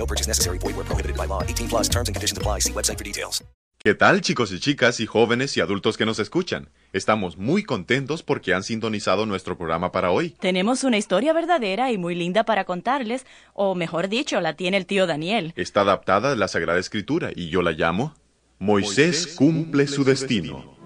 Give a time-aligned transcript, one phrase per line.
[0.00, 0.58] No purchase necessary.
[0.58, 1.42] Void where prohibited by law.
[1.42, 2.60] 18 plus terms and conditions apply.
[2.60, 3.44] See website for details.
[3.82, 6.68] ¿Qué tal chicos y chicas y jóvenes y adultos que nos escuchan?
[6.92, 10.36] Estamos muy contentos porque han sintonizado nuestro programa para hoy.
[10.38, 14.84] Tenemos una historia verdadera y muy linda para contarles, o mejor dicho, la tiene el
[14.84, 15.54] tío Daniel.
[15.56, 18.14] Está adaptada de la Sagrada Escritura y yo la llamo
[18.58, 20.76] Moisés cumple su destino.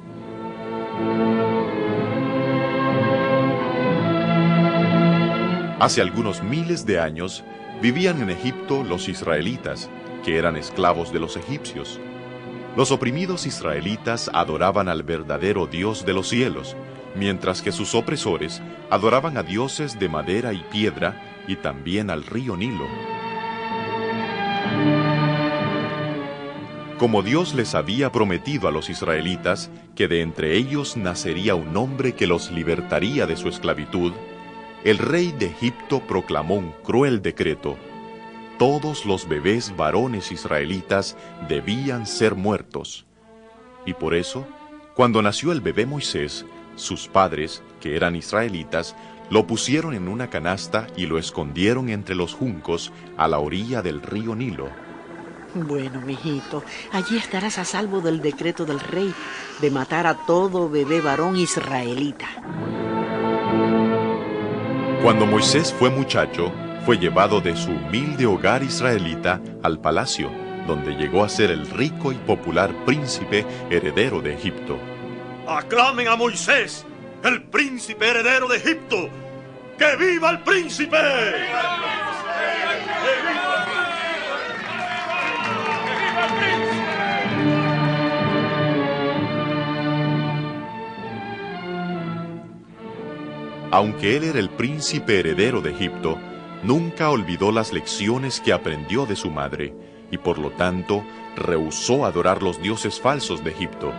[5.81, 7.43] Hace algunos miles de años
[7.85, 9.91] vivían en Egipto los israelitas,
[10.25, 12.01] que eran esclavos de los egipcios.
[12.79, 16.79] Los oprimidos israelitas adoraban al verdadero Dios de los cielos,
[17.15, 22.57] mientras que sus opresores adoraban a dioses de madera y piedra y también al río
[22.57, 22.87] Nilo.
[26.97, 32.15] Como Dios les había prometido a los israelitas que de entre ellos nacería un hombre
[32.15, 34.15] que los libertaría de su esclavitud,
[34.85, 37.77] el rey de Egipto proclamó un cruel decreto.
[38.59, 41.17] Todos los bebés varones israelitas
[41.49, 43.07] debían ser muertos.
[43.87, 44.47] Y por eso,
[44.95, 46.45] cuando nació el bebé Moisés,
[46.77, 48.95] sus padres, que eran israelitas,
[49.31, 54.03] lo pusieron en una canasta y lo escondieron entre los juncos a la orilla del
[54.03, 54.69] río Nilo.
[55.55, 59.15] Bueno, mijito, allí estarás a salvo del decreto del rey
[59.63, 62.27] de matar a todo bebé varón israelita.
[65.05, 66.51] Cuando Moisés fue muchacho,
[66.87, 70.31] fue llevado de su humilde hogar israelita al palacio,
[70.67, 74.79] donde llegó a ser el rico y popular príncipe heredero de Egipto.
[75.47, 76.87] Aclamen a Moisés,
[77.23, 79.11] el príncipe heredero de Egipto.
[79.77, 80.97] ¡Que viva el príncipe!
[93.75, 96.17] Aunque él era el príncipe heredero de Egipto,
[96.63, 99.75] nunca olvidó las lecciones que aprendió de su madre
[100.13, 101.03] y por lo tanto
[101.35, 103.93] rehusó adorar los dioses falsos de Egipto.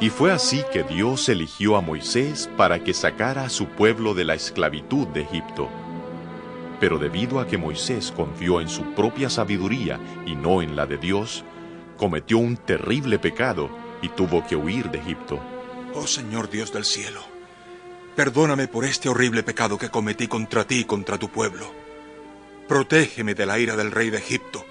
[0.00, 4.24] Y fue así que Dios eligió a Moisés para que sacara a su pueblo de
[4.24, 5.68] la esclavitud de Egipto.
[6.80, 10.98] Pero debido a que Moisés confió en su propia sabiduría y no en la de
[10.98, 11.44] Dios,
[11.98, 13.70] cometió un terrible pecado
[14.02, 15.38] y tuvo que huir de Egipto.
[15.94, 17.20] Oh Señor Dios del cielo,
[18.14, 21.72] perdóname por este horrible pecado que cometí contra ti y contra tu pueblo.
[22.68, 24.64] Protégeme de la ira del rey de Egipto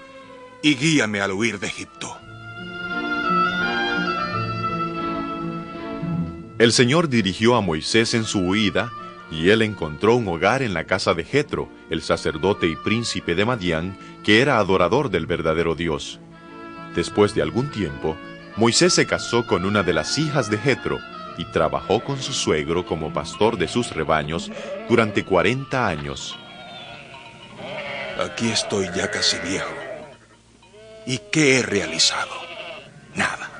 [0.62, 2.16] y guíame al huir de Egipto.
[6.58, 8.90] El Señor dirigió a Moisés en su huida,
[9.30, 13.44] y él encontró un hogar en la casa de Jetro, el sacerdote y príncipe de
[13.44, 16.20] Madián, que era adorador del verdadero Dios.
[16.94, 18.16] Después de algún tiempo,
[18.56, 21.00] Moisés se casó con una de las hijas de Jetro
[21.38, 24.50] y trabajó con su suegro como pastor de sus rebaños
[24.88, 26.36] durante 40 años.
[28.18, 29.74] Aquí estoy ya casi viejo.
[31.06, 32.32] ¿Y qué he realizado?
[33.14, 33.50] Nada.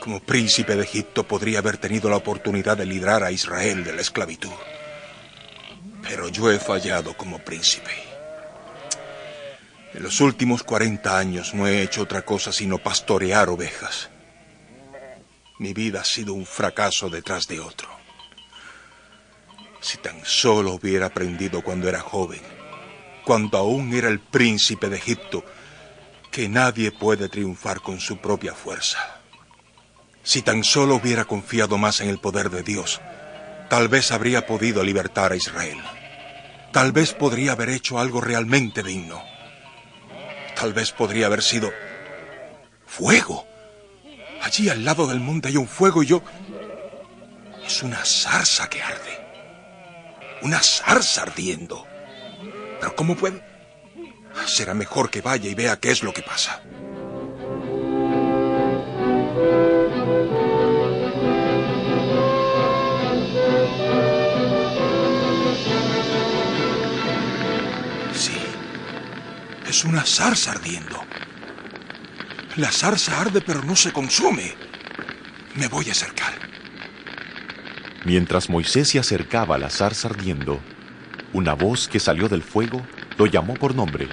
[0.00, 4.00] Como príncipe de Egipto podría haber tenido la oportunidad de librar a Israel de la
[4.00, 4.50] esclavitud.
[6.02, 7.90] Pero yo he fallado como príncipe.
[9.94, 14.08] En los últimos 40 años no he hecho otra cosa sino pastorear ovejas.
[15.58, 17.88] Mi vida ha sido un fracaso detrás de otro.
[19.80, 22.40] Si tan solo hubiera aprendido cuando era joven,
[23.24, 25.44] cuando aún era el príncipe de Egipto,
[26.30, 29.20] que nadie puede triunfar con su propia fuerza.
[30.22, 33.00] Si tan solo hubiera confiado más en el poder de Dios,
[33.68, 35.78] tal vez habría podido libertar a Israel.
[36.72, 39.22] Tal vez podría haber hecho algo realmente digno.
[40.54, 41.72] Tal vez podría haber sido
[42.86, 43.47] fuego.
[44.42, 46.22] Allí al lado del monte hay un fuego y yo...
[47.64, 49.18] Es una zarza que arde.
[50.42, 51.86] Una zarza ardiendo.
[52.80, 53.42] Pero ¿cómo puede?
[54.46, 56.62] Será mejor que vaya y vea qué es lo que pasa.
[68.14, 68.38] Sí,
[69.68, 71.04] es una zarza ardiendo.
[72.58, 74.52] La zarza arde pero no se consume.
[75.54, 76.32] Me voy a acercar.
[78.04, 80.58] Mientras Moisés se acercaba a la zarza ardiendo,
[81.32, 82.84] una voz que salió del fuego
[83.16, 84.08] lo llamó por nombre.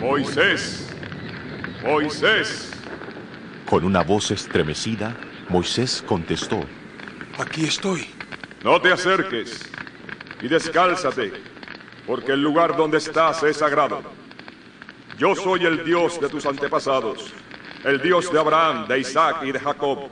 [0.00, 0.86] Moisés,
[1.82, 2.70] Moisés.
[3.68, 5.16] Con una voz estremecida,
[5.48, 6.60] Moisés contestó.
[7.36, 8.06] Aquí estoy.
[8.62, 9.68] No te acerques
[10.40, 11.32] y descálzate,
[12.06, 14.17] porque el lugar donde estás es sagrado.
[15.18, 17.32] Yo soy el Dios de tus antepasados,
[17.82, 20.08] el Dios de Abraham, de Isaac y de Jacob.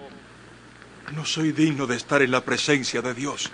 [1.15, 3.49] No soy digno de estar en la presencia de Dios.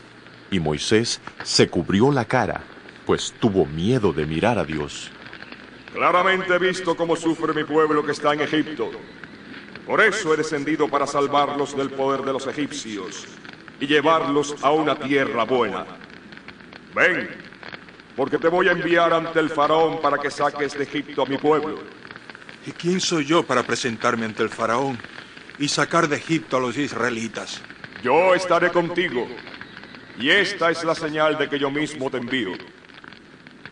[0.51, 2.63] Y Moisés se cubrió la cara,
[3.05, 5.11] pues tuvo miedo de mirar a Dios.
[5.93, 8.91] Claramente he visto cómo sufre mi pueblo que está en Egipto.
[9.87, 13.27] Por eso he descendido para salvarlos del poder de los egipcios
[13.79, 15.85] y llevarlos a una tierra buena.
[16.95, 17.29] Ven,
[18.17, 21.39] porque te voy a enviar ante el faraón para que saques de Egipto a mi
[21.39, 21.79] pueblo.
[22.67, 24.99] ¿Y quién soy yo para presentarme ante el faraón
[25.59, 27.61] y sacar de Egipto a los israelitas?
[28.03, 29.27] Yo estaré contigo,
[30.19, 32.53] y esta es la señal de que yo mismo te envío.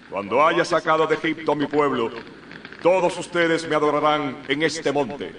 [0.09, 2.11] Cuando haya sacado de Egipto a mi pueblo,
[2.83, 5.35] todos ustedes me adorarán en este monte.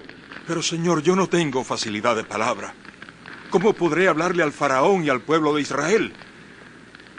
[0.46, 2.74] Pero Señor, yo no tengo facilidad de palabra.
[3.50, 6.12] ¿Cómo podré hablarle al faraón y al pueblo de Israel?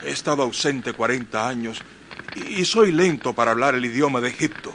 [0.02, 1.82] He estado ausente 40 años
[2.36, 4.74] y soy lento para hablar el idioma de Egipto.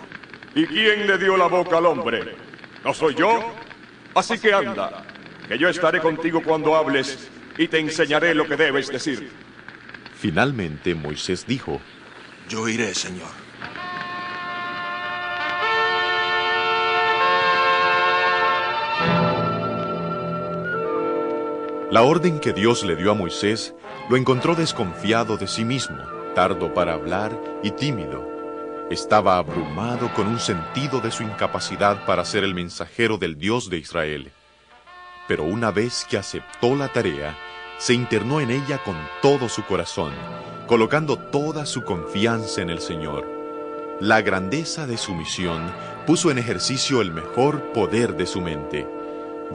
[0.54, 2.36] ¿Y quién le dio la boca al hombre?
[2.84, 3.52] ¿No soy yo?
[4.14, 5.04] Así que anda,
[5.46, 9.30] que yo estaré contigo cuando hables y te enseñaré lo que debes decir.
[10.18, 11.80] Finalmente Moisés dijo,
[12.48, 13.47] Yo iré, Señor.
[21.90, 23.74] La orden que Dios le dio a Moisés
[24.10, 25.96] lo encontró desconfiado de sí mismo,
[26.34, 27.32] tardo para hablar
[27.62, 28.28] y tímido.
[28.90, 33.78] Estaba abrumado con un sentido de su incapacidad para ser el mensajero del Dios de
[33.78, 34.32] Israel.
[35.28, 37.34] Pero una vez que aceptó la tarea,
[37.78, 40.12] se internó en ella con todo su corazón,
[40.66, 43.26] colocando toda su confianza en el Señor.
[43.98, 45.72] La grandeza de su misión
[46.06, 48.97] puso en ejercicio el mejor poder de su mente.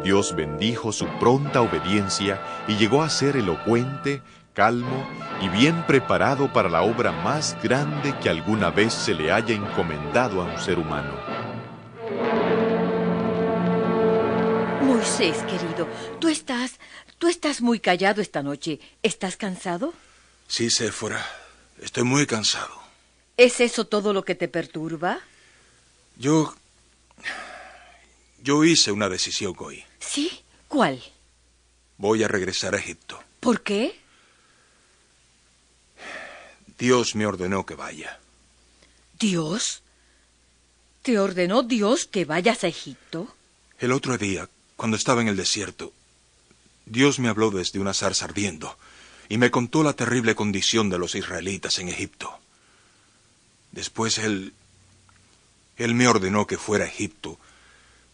[0.01, 4.21] Dios bendijo su pronta obediencia y llegó a ser elocuente,
[4.53, 5.07] calmo
[5.41, 10.41] y bien preparado para la obra más grande que alguna vez se le haya encomendado
[10.41, 11.13] a un ser humano.
[14.81, 15.87] Moisés, querido,
[16.19, 16.79] tú estás,
[17.19, 18.79] tú estás muy callado esta noche.
[19.03, 19.93] ¿Estás cansado?
[20.47, 21.23] Sí, Séfora.
[21.81, 22.73] Estoy muy cansado.
[23.37, 25.19] ¿Es eso todo lo que te perturba?
[26.17, 26.53] Yo...
[28.43, 29.85] Yo hice una decisión hoy.
[29.99, 30.29] ¿Sí?
[30.67, 31.01] ¿Cuál?
[31.97, 33.23] Voy a regresar a Egipto.
[33.39, 33.97] ¿Por qué?
[36.77, 38.19] Dios me ordenó que vaya.
[39.17, 39.81] ¿Dios?
[41.03, 43.33] ¿Te ordenó Dios que vayas a Egipto?
[43.79, 45.93] El otro día, cuando estaba en el desierto,
[46.85, 48.77] Dios me habló desde una zarza ardiendo
[49.29, 52.37] y me contó la terrible condición de los israelitas en Egipto.
[53.71, 54.53] Después Él...
[55.77, 57.39] Él me ordenó que fuera a Egipto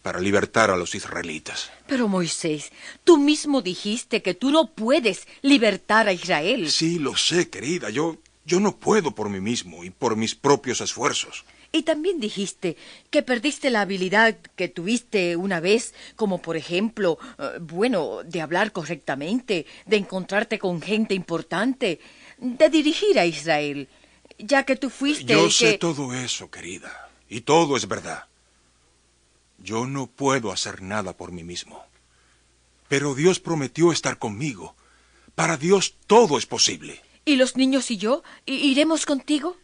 [0.01, 1.71] para libertar a los israelitas.
[1.87, 2.71] Pero Moisés,
[3.03, 6.71] tú mismo dijiste que tú no puedes libertar a Israel.
[6.71, 7.89] Sí, lo sé, querida.
[7.89, 11.45] Yo, yo no puedo por mí mismo y por mis propios esfuerzos.
[11.71, 12.77] Y también dijiste
[13.11, 18.71] que perdiste la habilidad que tuviste una vez, como por ejemplo, eh, bueno, de hablar
[18.71, 21.99] correctamente, de encontrarte con gente importante,
[22.39, 23.87] de dirigir a Israel,
[24.39, 25.77] ya que tú fuiste Yo el sé que...
[25.77, 28.28] todo eso, querida, y todo es verdad.
[29.63, 31.83] Yo no puedo hacer nada por mí mismo.
[32.87, 34.75] Pero Dios prometió estar conmigo.
[35.35, 37.01] Para Dios todo es posible.
[37.25, 38.23] ¿Y los niños y yo?
[38.45, 39.57] ¿I- ¿Iremos contigo?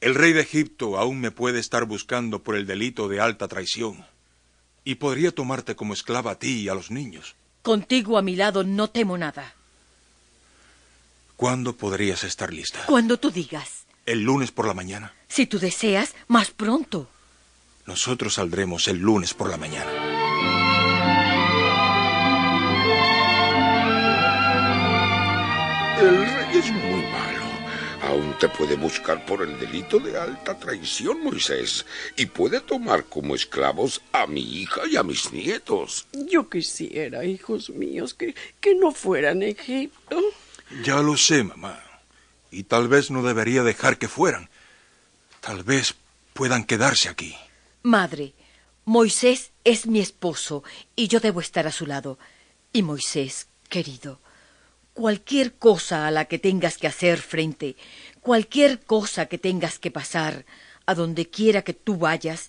[0.00, 4.04] El rey de Egipto aún me puede estar buscando por el delito de alta traición.
[4.84, 7.34] Y podría tomarte como esclava a ti y a los niños.
[7.62, 9.54] Contigo a mi lado no temo nada.
[11.36, 12.84] ¿Cuándo podrías estar lista?
[12.86, 13.84] Cuando tú digas.
[14.06, 15.14] ¿El lunes por la mañana?
[15.28, 17.08] Si tú deseas, más pronto.
[17.86, 19.90] Nosotros saldremos el lunes por la mañana.
[26.00, 27.44] El rey es muy malo.
[28.02, 31.86] Aún te puede buscar por el delito de alta traición, Moisés,
[32.16, 36.06] y puede tomar como esclavos a mi hija y a mis nietos.
[36.12, 40.20] Yo quisiera, hijos míos, que, que no fueran a Egipto.
[40.84, 41.82] Ya lo sé, mamá.
[42.50, 44.48] Y tal vez no debería dejar que fueran.
[45.40, 45.94] Tal vez
[46.34, 47.34] puedan quedarse aquí.
[47.84, 48.32] Madre,
[48.86, 50.64] Moisés es mi esposo
[50.96, 52.18] y yo debo estar a su lado.
[52.72, 54.20] Y Moisés, querido,
[54.94, 57.76] cualquier cosa a la que tengas que hacer frente,
[58.22, 60.46] cualquier cosa que tengas que pasar,
[60.86, 62.48] a donde quiera que tú vayas,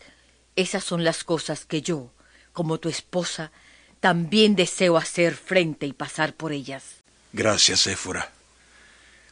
[0.56, 2.14] esas son las cosas que yo,
[2.54, 3.52] como tu esposa,
[4.00, 7.04] también deseo hacer frente y pasar por ellas.
[7.34, 8.32] Gracias, Éfora.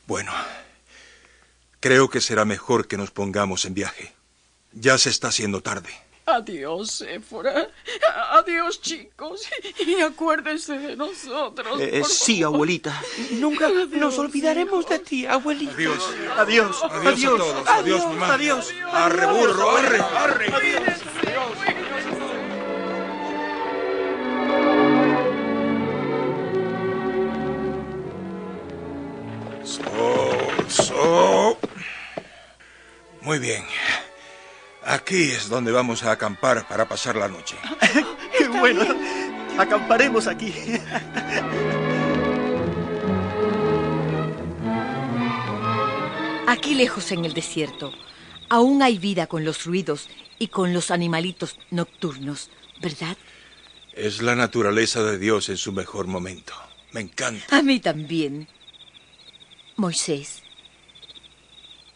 [0.05, 0.33] Bueno,
[1.79, 4.13] creo que será mejor que nos pongamos en viaje.
[4.73, 5.89] Ya se está haciendo tarde.
[6.25, 7.69] Adiós, Éfora.
[8.31, 9.41] Adiós, chicos.
[9.85, 11.81] Y acuérdense de nosotros.
[11.81, 12.55] Eh, por sí, favor.
[12.55, 13.03] abuelita.
[13.31, 15.73] Nunca nos olvidaremos de ti, abuelita.
[15.73, 16.03] Adiós.
[16.37, 16.83] Adiós.
[16.83, 17.67] Adiós a todos.
[17.67, 18.33] Adiós, mamá.
[18.33, 18.73] Adiós.
[18.91, 20.45] Arre, burro, arre, arre.
[29.65, 31.57] So, so.
[33.21, 33.63] Muy bien.
[34.93, 37.55] Aquí es donde vamos a acampar para pasar la noche.
[38.37, 38.85] Qué bueno.
[39.57, 40.53] Acamparemos aquí.
[46.45, 47.91] Aquí lejos en el desierto,
[48.49, 53.17] aún hay vida con los ruidos y con los animalitos nocturnos, ¿verdad?
[53.93, 56.53] Es la naturaleza de Dios en su mejor momento.
[56.91, 57.57] Me encanta.
[57.57, 58.47] A mí también.
[59.75, 60.43] Moisés,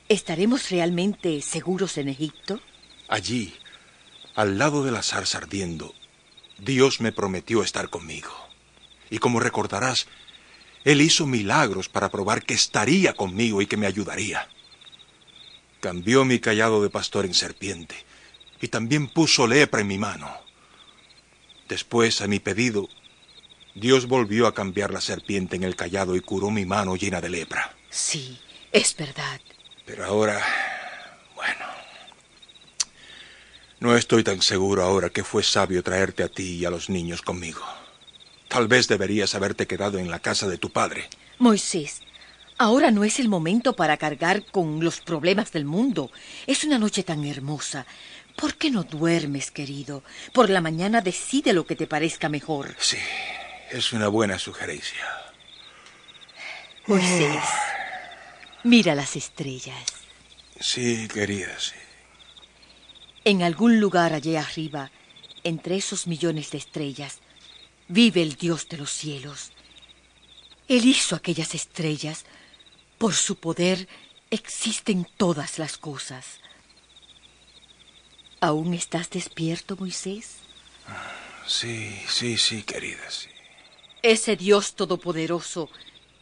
[0.09, 2.59] ¿estaremos realmente seguros en Egipto?
[3.07, 3.55] Allí,
[4.35, 5.93] al lado de la zarza ardiendo,
[6.57, 8.31] Dios me prometió estar conmigo.
[9.09, 10.07] Y como recordarás,
[10.83, 14.49] Él hizo milagros para probar que estaría conmigo y que me ayudaría.
[15.79, 17.95] Cambió mi callado de pastor en serpiente
[18.59, 20.29] y también puso lepra en mi mano.
[21.69, 22.89] Después, a mi pedido,
[23.75, 27.29] Dios volvió a cambiar la serpiente en el callado y curó mi mano llena de
[27.29, 27.75] lepra.
[27.89, 28.39] Sí,
[28.71, 29.39] es verdad.
[29.85, 30.43] Pero ahora,
[31.35, 31.65] bueno,
[33.79, 37.21] no estoy tan seguro ahora que fue sabio traerte a ti y a los niños
[37.21, 37.61] conmigo.
[38.47, 41.09] Tal vez deberías haberte quedado en la casa de tu padre.
[41.37, 42.01] Moisés,
[42.57, 46.11] ahora no es el momento para cargar con los problemas del mundo.
[46.47, 47.85] Es una noche tan hermosa.
[48.35, 50.03] ¿Por qué no duermes, querido?
[50.33, 52.75] Por la mañana decide lo que te parezca mejor.
[52.79, 52.97] Sí,
[53.71, 55.05] es una buena sugerencia.
[56.85, 57.43] Moisés,
[58.63, 59.83] mira las estrellas.
[60.59, 61.75] Sí, querida, sí.
[63.27, 64.89] En algún lugar allá arriba,
[65.43, 67.19] entre esos millones de estrellas,
[67.89, 69.51] vive el Dios de los cielos.
[70.69, 72.23] Él hizo aquellas estrellas.
[72.97, 73.89] Por su poder
[74.31, 76.39] existen todas las cosas.
[78.39, 80.37] ¿Aún estás despierto, Moisés?
[81.45, 83.27] Sí, sí, sí, querida, sí.
[84.03, 85.69] Ese Dios todopoderoso,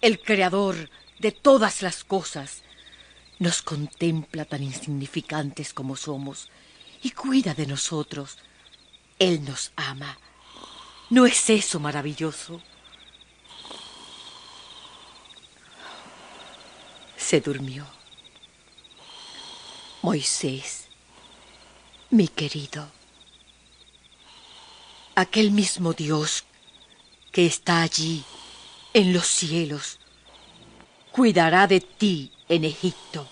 [0.02, 2.64] el creador de todas las cosas,
[3.38, 6.50] nos contempla tan insignificantes como somos
[7.06, 8.36] y cuida de nosotros.
[9.20, 10.18] Él nos ama.
[11.12, 12.60] ¿No es eso maravilloso?
[17.16, 17.86] Se durmió.
[20.02, 20.88] Moisés,
[22.10, 22.90] mi querido,
[25.14, 26.44] aquel mismo Dios
[27.32, 28.24] que está allí
[28.94, 30.00] en los cielos,
[31.12, 33.30] cuidará de ti en Egipto.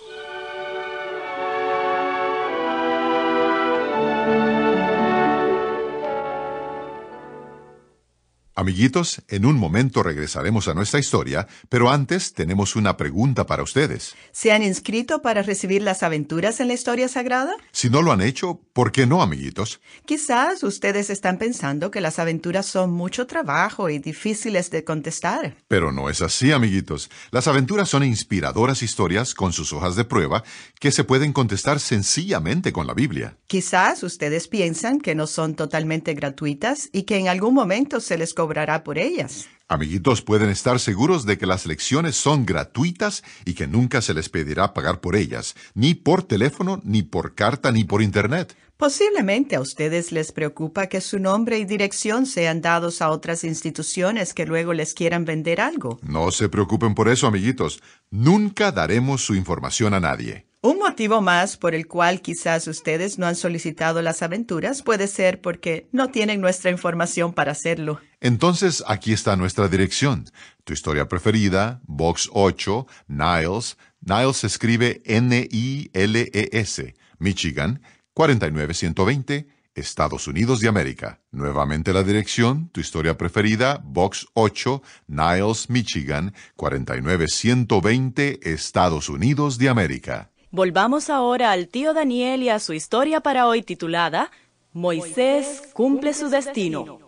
[8.64, 14.14] Amiguitos, en un momento regresaremos a nuestra historia, pero antes tenemos una pregunta para ustedes.
[14.32, 17.52] ¿Se han inscrito para recibir las aventuras en la historia sagrada?
[17.72, 19.82] Si no lo han hecho, ¿por qué no, amiguitos?
[20.06, 25.58] Quizás ustedes están pensando que las aventuras son mucho trabajo y difíciles de contestar.
[25.68, 27.10] Pero no es así, amiguitos.
[27.32, 30.42] Las aventuras son inspiradoras historias con sus hojas de prueba
[30.80, 33.36] que se pueden contestar sencillamente con la Biblia.
[33.46, 38.32] Quizás ustedes piensan que no son totalmente gratuitas y que en algún momento se les
[38.54, 39.48] cobrará por ellas.
[39.66, 44.28] Amiguitos, pueden estar seguros de que las lecciones son gratuitas y que nunca se les
[44.28, 48.54] pedirá pagar por ellas, ni por teléfono, ni por carta, ni por Internet.
[48.76, 54.34] Posiblemente a ustedes les preocupa que su nombre y dirección sean dados a otras instituciones
[54.34, 55.98] que luego les quieran vender algo.
[56.02, 57.80] No se preocupen por eso, amiguitos.
[58.10, 60.46] Nunca daremos su información a nadie.
[60.64, 65.42] Un motivo más por el cual quizás ustedes no han solicitado las aventuras puede ser
[65.42, 68.00] porque no tienen nuestra información para hacerlo.
[68.18, 70.24] Entonces, aquí está nuestra dirección.
[70.64, 73.76] Tu historia preferida, Box 8, Niles.
[74.00, 77.82] Niles escribe N-I-L-E-S, Michigan,
[78.14, 81.20] 49120, Estados Unidos de América.
[81.30, 90.30] Nuevamente la dirección, tu historia preferida, Box 8, Niles, Michigan, 49120, Estados Unidos de América.
[90.54, 94.30] Volvamos ahora al tío Daniel y a su historia para hoy titulada
[94.72, 97.00] Moisés cumple su destino.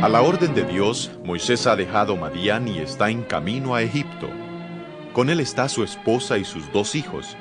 [0.00, 4.30] A la orden de Dios, Moisés ha dejado Madián y está en camino a Egipto.
[5.12, 7.36] Con él está su esposa y sus dos hijos.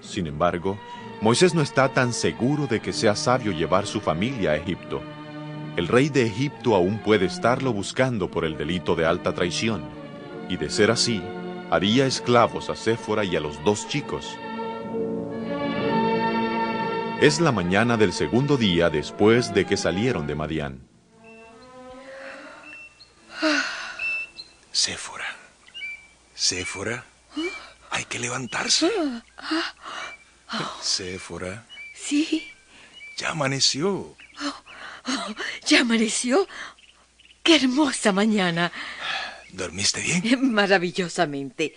[0.00, 0.78] Sin embargo,
[1.20, 5.02] Moisés no está tan seguro de que sea sabio llevar su familia a Egipto.
[5.76, 9.84] El rey de Egipto aún puede estarlo buscando por el delito de alta traición,
[10.48, 11.22] y de ser así,
[11.70, 14.36] haría esclavos a Séfora y a los dos chicos.
[17.20, 20.88] Es la mañana del segundo día después de que salieron de Madián.
[24.72, 25.26] Séfora.
[26.34, 27.04] Séfora.
[27.90, 28.90] Hay que levantarse.
[30.80, 31.66] Séfora.
[31.94, 32.50] Sí.
[33.18, 34.16] Ya amaneció.
[35.10, 35.34] Oh,
[35.66, 36.46] ¿Ya amaneció?
[37.42, 38.70] ¡Qué hermosa mañana!
[39.52, 40.52] ¿Dormiste bien?
[40.52, 41.74] Maravillosamente.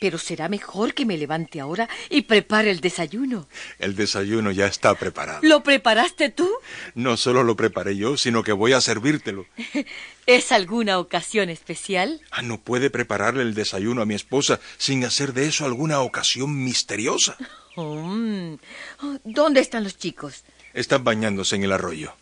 [0.00, 3.48] Pero será mejor que me levante ahora y prepare el desayuno.
[3.80, 5.40] El desayuno ya está preparado.
[5.42, 6.48] ¿Lo preparaste tú?
[6.94, 9.46] No solo lo preparé yo, sino que voy a servírtelo.
[10.26, 12.20] ¿Es alguna ocasión especial?
[12.30, 16.62] Ah, no puede prepararle el desayuno a mi esposa sin hacer de eso alguna ocasión
[16.62, 17.36] misteriosa.
[17.74, 18.54] Mm.
[19.02, 20.44] Oh, ¿Dónde están los chicos?
[20.74, 22.14] Están bañándose en el arroyo.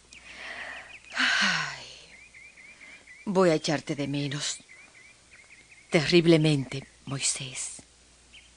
[1.16, 1.86] Ay,
[3.24, 4.58] voy a echarte de menos.
[5.90, 7.82] Terriblemente, Moisés.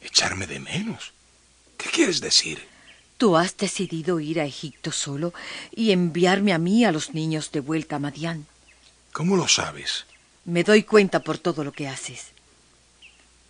[0.01, 1.13] ¿Echarme de menos?
[1.77, 2.67] ¿Qué quieres decir?
[3.17, 5.33] Tú has decidido ir a Egipto solo
[5.71, 8.45] y enviarme a mí a los niños de vuelta a Madián.
[9.11, 10.05] ¿Cómo lo sabes?
[10.45, 12.27] Me doy cuenta por todo lo que haces.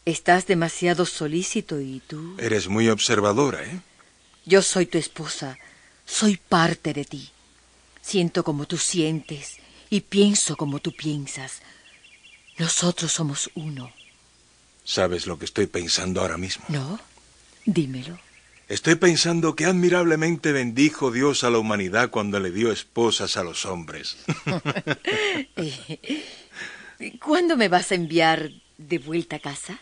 [0.06, 2.36] Estás demasiado solícito y tú...
[2.40, 3.80] Eres muy observadora, ¿eh?
[4.46, 5.58] Yo soy tu esposa.
[6.06, 7.30] Soy parte de ti.
[8.02, 9.58] Siento como tú sientes
[9.90, 11.62] y pienso como tú piensas.
[12.58, 13.92] Nosotros somos uno.
[14.84, 16.66] ¿Sabes lo que estoy pensando ahora mismo?
[16.68, 17.00] No,
[17.66, 18.20] dímelo.
[18.68, 23.66] Estoy pensando que admirablemente bendijo Dios a la humanidad cuando le dio esposas a los
[23.66, 24.18] hombres.
[27.24, 29.80] ¿Cuándo me vas a enviar de vuelta a casa?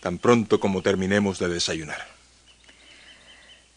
[0.00, 2.13] Tan pronto como terminemos de desayunar.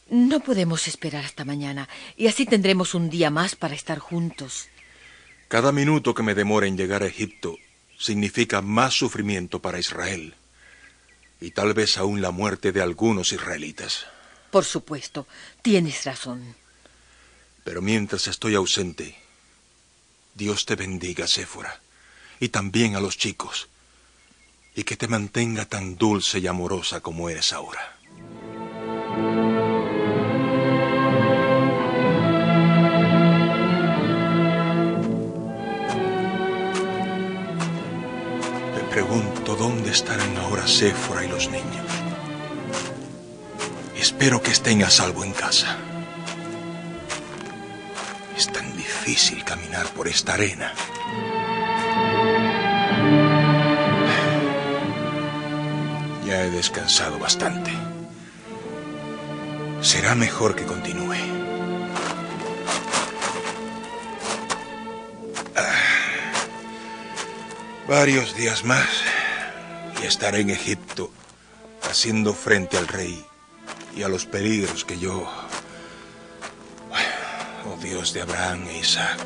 [0.10, 4.70] No podemos esperar hasta mañana, y así tendremos un día más para estar juntos.
[5.50, 7.58] Cada minuto que me demore en llegar a Egipto
[8.00, 10.36] significa más sufrimiento para Israel,
[11.41, 14.06] y tal vez aún la muerte de algunos israelitas.
[14.52, 15.28] Por supuesto,
[15.62, 16.56] tienes razón.
[17.65, 19.17] Pero mientras estoy ausente,
[20.36, 21.82] Dios te bendiga, Séfora,
[22.39, 23.67] y también a los chicos,
[24.74, 27.98] y que te mantenga tan dulce y amorosa como eres ahora.
[38.98, 41.86] Pregunto dónde estarán ahora Séfora y los niños.
[43.96, 45.78] Espero que estén a salvo en casa.
[48.36, 50.74] Es tan difícil caminar por esta arena.
[56.26, 57.70] Ya he descansado bastante.
[59.80, 61.47] Será mejor que continúe.
[67.88, 69.02] Varios días más
[70.02, 71.10] y estaré en Egipto
[71.89, 73.26] haciendo frente al rey
[73.95, 75.26] y a los peligros que yo,
[77.65, 79.17] oh Dios de Abraham e Isaac,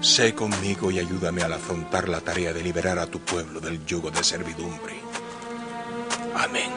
[0.00, 4.10] sé conmigo y ayúdame al afrontar la tarea de liberar a tu pueblo del yugo
[4.10, 5.00] de servidumbre.
[6.36, 6.70] Amén.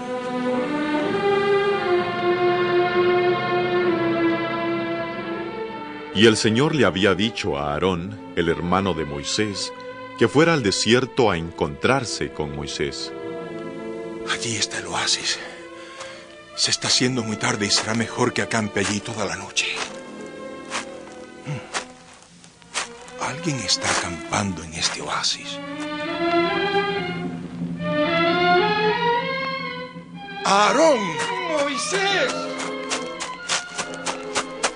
[6.16, 9.74] Y el Señor le había dicho a Aarón, el hermano de Moisés,
[10.18, 13.12] que fuera al desierto a encontrarse con Moisés.
[14.32, 15.40] Allí está el oasis.
[16.56, 19.68] Se está haciendo muy tarde y será mejor que acampe allí toda la noche.
[21.46, 23.24] Hmm.
[23.24, 25.60] Alguien está acampando en este oasis.
[30.46, 31.00] ¡Aarón!
[31.60, 32.34] ¡Moisés!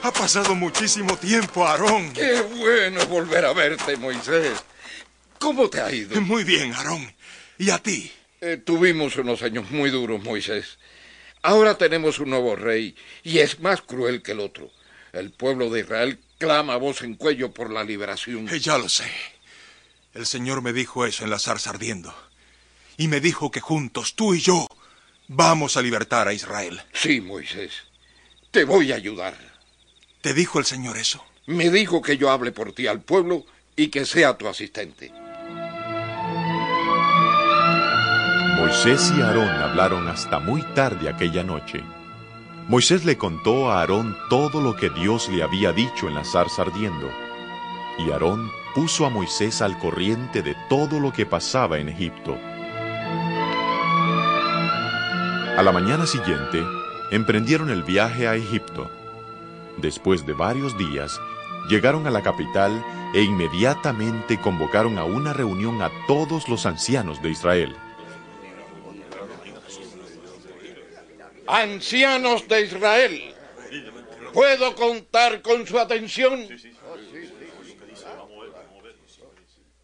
[0.02, 2.12] Ha pasado muchísimo tiempo, Aarón.
[2.12, 4.64] Qué bueno volver a verte, Moisés.
[5.50, 6.22] ¿Cómo te ha ido?
[6.22, 7.12] Muy bien, Aarón.
[7.58, 8.12] ¿Y a ti?
[8.40, 10.78] Eh, tuvimos unos años muy duros, Moisés.
[11.42, 14.70] Ahora tenemos un nuevo rey y es más cruel que el otro.
[15.12, 18.48] El pueblo de Israel clama a voz en cuello por la liberación.
[18.48, 19.12] Eh, ya lo sé.
[20.14, 22.14] El Señor me dijo eso en la zarza ardiendo.
[22.98, 24.68] Y me dijo que juntos, tú y yo,
[25.32, 26.82] Vamos a libertar a Israel.
[26.92, 27.72] Sí, Moisés.
[28.50, 29.38] Te voy a ayudar.
[30.22, 31.24] ¿Te dijo el Señor eso?
[31.46, 35.12] Me dijo que yo hable por ti al pueblo y que sea tu asistente.
[38.60, 41.82] Moisés y Aarón hablaron hasta muy tarde aquella noche.
[42.68, 46.64] Moisés le contó a Aarón todo lo que Dios le había dicho en la zarza
[46.64, 47.10] ardiendo.
[47.98, 52.38] Y Aarón puso a Moisés al corriente de todo lo que pasaba en Egipto.
[55.58, 56.62] A la mañana siguiente,
[57.12, 58.92] emprendieron el viaje a Egipto.
[59.78, 61.18] Después de varios días,
[61.70, 62.84] llegaron a la capital
[63.16, 67.76] e inmediatamente convocaron a una reunión a todos los ancianos de Israel.
[71.52, 73.34] Ancianos de Israel,
[74.34, 76.48] ¿puedo contar con su atención?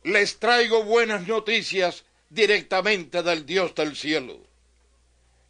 [0.03, 4.37] Les traigo buenas noticias directamente del Dios del cielo.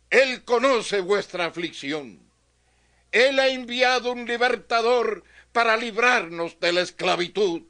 [0.10, 2.22] Él conoce vuestra aflicción.
[3.12, 7.64] Él ha enviado un libertador para librarnos de la esclavitud.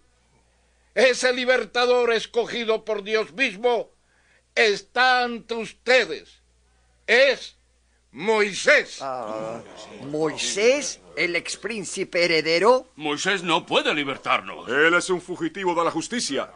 [0.94, 3.90] Ese libertador escogido por Dios mismo
[4.54, 6.44] está ante ustedes.
[7.08, 7.56] Es
[8.16, 9.00] Moisés.
[9.02, 9.62] Ah,
[10.10, 12.88] ¿Moisés, el expríncipe heredero?
[12.96, 14.70] Moisés no puede libertarnos.
[14.70, 16.50] Él es un fugitivo de la justicia.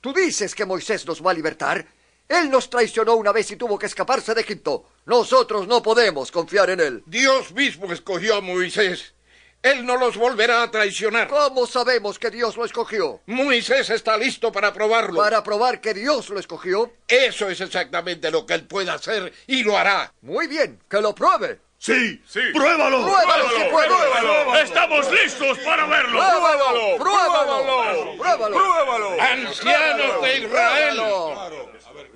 [0.00, 1.86] ¿Tú dices que Moisés nos va a libertar?
[2.28, 4.88] Él nos traicionó una vez y tuvo que escaparse de Egipto.
[5.04, 7.02] Nosotros no podemos confiar en él.
[7.06, 9.14] Dios mismo escogió a Moisés.
[9.62, 11.28] Él no los volverá a traicionar.
[11.28, 13.20] ¿Cómo sabemos que Dios lo escogió?
[13.26, 15.20] Moisés está listo para probarlo.
[15.20, 16.92] ¿Para probar que Dios lo escogió?
[17.08, 20.12] Eso es exactamente lo que él puede hacer y lo hará.
[20.22, 21.58] Muy bien, que lo pruebe.
[21.78, 22.40] Sí, sí.
[22.54, 23.02] ¡Pruébalo!
[23.02, 23.88] ¡Pruébalo, si puede!
[23.88, 24.56] ¡Pruébalo!
[24.56, 26.18] ¡Estamos listos para verlo!
[26.18, 26.96] ¡Pruébalo!
[26.96, 28.16] ¡Pruébalo!
[28.16, 28.56] ¡Pruébalo!
[28.56, 29.20] ¡Pruébalo!
[29.20, 31.00] Ancianos de Israel,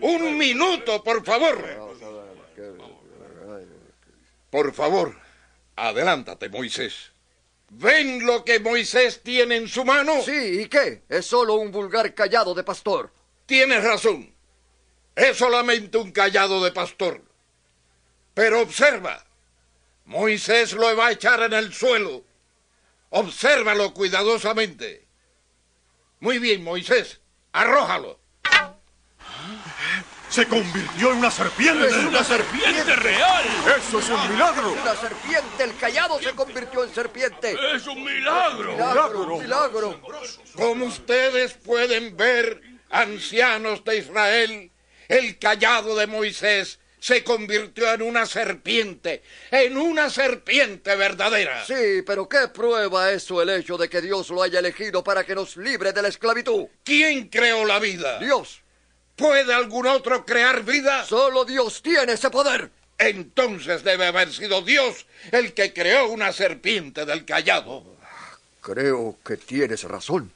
[0.00, 1.62] un minuto, por favor.
[4.50, 5.16] Por favor,
[5.76, 7.12] adelántate, Moisés.
[7.72, 10.20] ¿Ven lo que Moisés tiene en su mano?
[10.22, 11.04] Sí, ¿y qué?
[11.08, 13.12] Es solo un vulgar callado de pastor.
[13.46, 14.34] Tienes razón.
[15.14, 17.22] Es solamente un callado de pastor.
[18.34, 19.24] Pero observa.
[20.04, 22.24] Moisés lo va a echar en el suelo.
[23.10, 25.06] Obsérvalo cuidadosamente.
[26.18, 27.20] Muy bien, Moisés.
[27.52, 28.19] Arrójalo.
[30.30, 31.88] Se convirtió en una serpiente.
[31.88, 33.44] ¡Es una serpiente real!
[33.76, 34.72] ¡Eso es un milagro!
[34.72, 37.56] Una serpiente, el callado se convirtió en serpiente.
[37.74, 38.72] ¡Es un milagro!
[38.72, 40.00] Milagro, milagro.
[40.54, 44.70] Como ustedes pueden ver, ancianos de Israel,
[45.08, 51.64] el callado de Moisés se convirtió en una serpiente, en una serpiente verdadera.
[51.64, 55.34] Sí, pero ¿qué prueba eso el hecho de que Dios lo haya elegido para que
[55.34, 56.66] nos libre de la esclavitud?
[56.84, 58.20] ¿Quién creó la vida?
[58.20, 58.62] Dios.
[59.20, 61.04] ¿Puede algún otro crear vida?
[61.04, 62.70] Solo Dios tiene ese poder.
[62.96, 67.84] Entonces debe haber sido Dios el que creó una serpiente del callado.
[68.62, 70.32] Creo que tienes razón.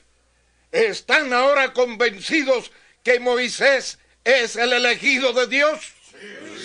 [0.71, 5.81] ¿Están ahora convencidos que Moisés es el elegido de Dios?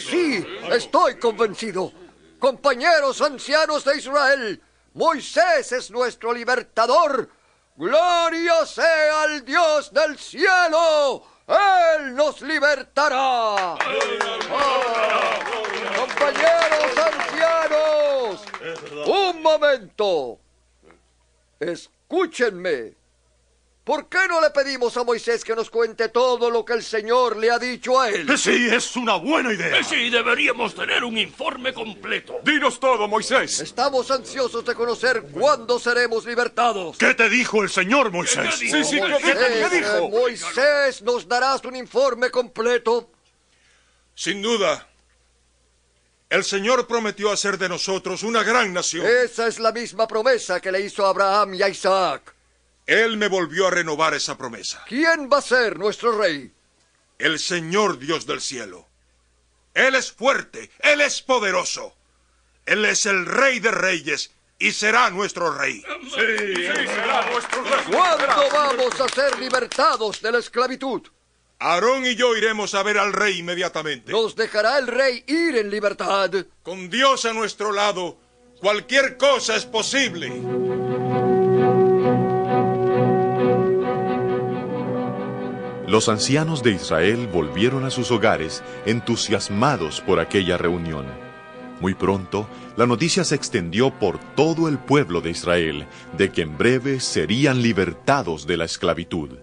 [0.10, 1.94] Sí, estoy convencido.
[2.38, 4.62] Compañeros ancianos de Israel,
[4.94, 7.30] Moisés es nuestro libertador.
[7.78, 11.38] Gloria sea al Dios del cielo.
[11.50, 13.76] Él nos libertará.
[15.96, 18.46] Compañeros ancianos,
[19.08, 20.40] un momento.
[21.60, 22.99] Escúchenme.
[23.89, 27.36] ¿Por qué no le pedimos a Moisés que nos cuente todo lo que el Señor
[27.38, 28.38] le ha dicho a él?
[28.38, 29.84] Sí, es una buena idea.
[29.84, 32.36] Sí, deberíamos tener un informe completo.
[32.43, 33.60] Dinos todo, Moisés.
[33.62, 36.99] Estamos ansiosos de conocer cuándo seremos libertados.
[36.99, 38.58] ¿Qué te dijo el Señor, Moisés?
[38.60, 38.78] ¿Qué dijo?
[38.78, 39.97] Sí, sí, ¿qué, Moisés, qué- qué dijo?
[39.97, 43.10] eh, Moisés, ¿nos darás un informe completo?
[44.13, 44.88] Sin duda.
[46.30, 49.04] El Señor prometió hacer de nosotros una gran nación.
[49.08, 52.36] Esa es la misma promesa que le hizo a Abraham y a Isaac.
[52.89, 54.84] Él me volvió a renovar esa promesa.
[54.88, 56.52] ¿Quién va a ser nuestro rey?
[57.19, 58.88] El Señor Dios del cielo.
[59.75, 61.93] Él es fuerte, Él es poderoso.
[62.65, 65.84] Él es el Rey de Reyes y será nuestro Rey.
[66.04, 67.91] Sí, será nuestro rey.
[67.91, 71.04] ¿Cuándo vamos a ser libertados de la esclavitud?
[71.60, 74.12] Aarón y yo iremos a ver al Rey inmediatamente.
[74.12, 76.32] ¿Nos dejará el rey ir en libertad?
[76.63, 78.17] Con Dios a nuestro lado,
[78.60, 80.88] cualquier cosa es posible.
[85.89, 91.08] Los ancianos de Israel volvieron a sus hogares entusiasmados por aquella reunión.
[91.80, 92.47] Muy pronto,
[92.78, 97.63] la noticia se extendió por todo el pueblo de Israel de que en breve serían
[97.63, 99.39] libertados de la esclavitud.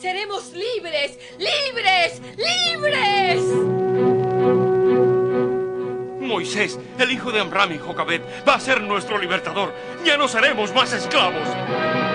[0.00, 3.42] Seremos libres, libres, libres.
[6.20, 9.74] Moisés, el hijo de Amram y Jocabet, va a ser nuestro libertador.
[10.04, 12.05] Ya no seremos más esclavos.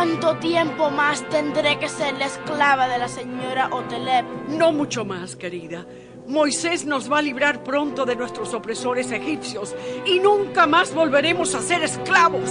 [0.00, 4.24] ¿Cuánto tiempo más tendré que ser la esclava de la señora Otelep?
[4.48, 5.84] No mucho más, querida.
[6.26, 11.60] Moisés nos va a librar pronto de nuestros opresores egipcios y nunca más volveremos a
[11.60, 12.48] ser esclavos.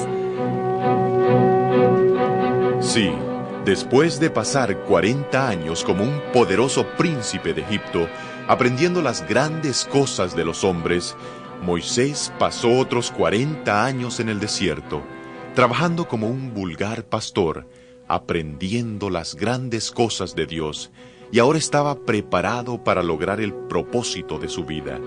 [2.82, 3.12] Sí,
[3.66, 8.08] después de pasar 40 años como un poderoso príncipe de Egipto,
[8.48, 11.16] aprendiendo las grandes cosas de los hombres,
[11.64, 15.02] Moisés pasó otros 40 años en el desierto,
[15.54, 17.68] trabajando como un vulgar pastor,
[18.08, 20.92] aprendiendo las grandes cosas de Dios,
[21.32, 25.00] y ahora estaba preparado para lograr el propósito de su vida.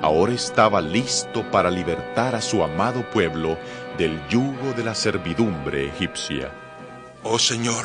[0.00, 3.58] Ahora estaba listo para libertar a su amado pueblo
[3.98, 6.50] del yugo de la servidumbre egipcia.
[7.22, 7.84] Oh Señor,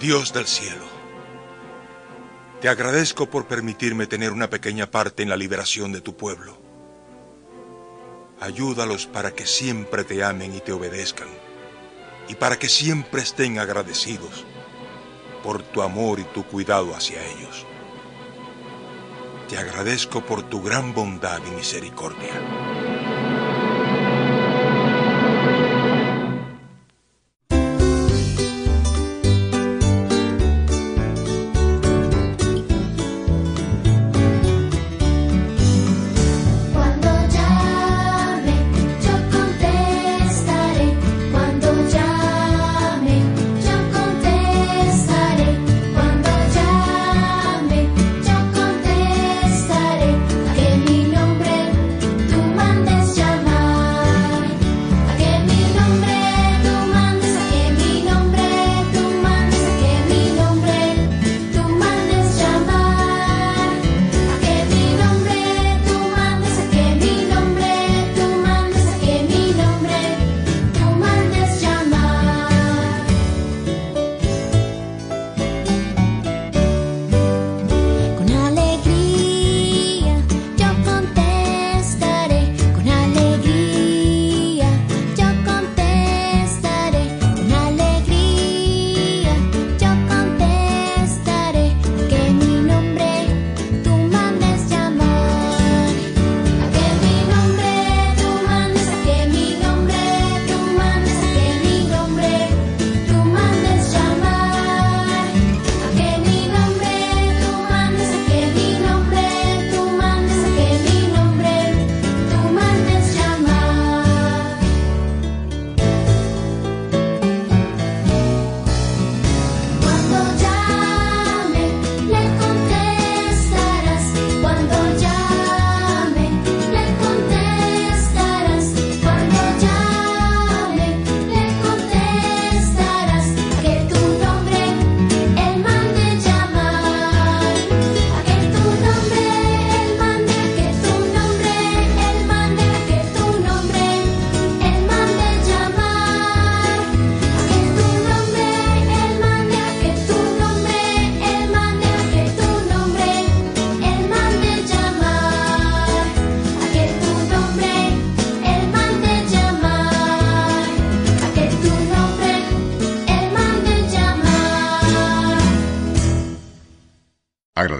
[0.00, 0.84] Dios del cielo,
[2.60, 6.61] te agradezco por permitirme tener una pequeña parte en la liberación de tu pueblo.
[8.42, 11.28] Ayúdalos para que siempre te amen y te obedezcan,
[12.26, 14.44] y para que siempre estén agradecidos
[15.44, 17.64] por tu amor y tu cuidado hacia ellos.
[19.48, 23.11] Te agradezco por tu gran bondad y misericordia.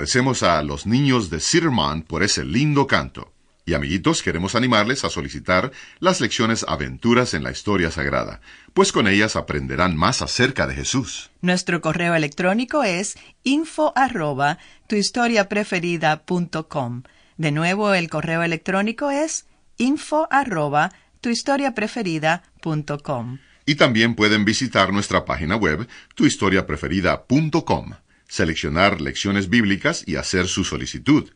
[0.02, 3.32] Agradecemos a los niños de Sirman por ese lindo canto.
[3.64, 8.40] Y amiguitos, queremos animarles a solicitar las lecciones Aventuras en la Historia Sagrada,
[8.74, 11.30] pues con ellas aprenderán más acerca de Jesús.
[11.40, 17.02] Nuestro correo electrónico es info arroba tuhistoriapreferida.com.
[17.36, 23.38] De nuevo, el correo electrónico es info arroba tuhistoriapreferida.com.
[23.66, 25.86] Y también pueden visitar nuestra página web,
[26.16, 27.92] tuhistoriapreferida.com,
[28.32, 31.30] seleccionar lecciones bíblicas y hacer su solicitud.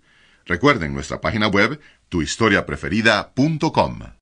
[0.46, 1.78] Recuerden nuestra página web,
[2.08, 4.15] tuhistoriapreferida.com.